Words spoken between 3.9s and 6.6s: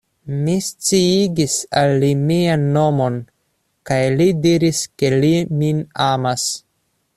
kaj li diris ke li min amas.